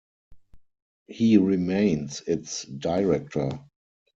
[1.05, 3.51] He remains its director.